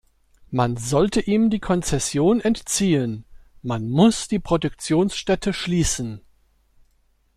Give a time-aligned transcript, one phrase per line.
[0.49, 3.23] Man sollte ihm die Konzession entziehen.
[3.61, 6.21] Man muss die Produktionsstätte schließen.